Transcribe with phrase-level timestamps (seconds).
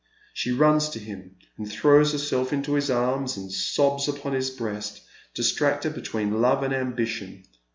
[0.33, 5.01] She runs to him and throws herself into his arms, and sobs upon his breast,
[5.35, 7.43] distracted between love and ambition.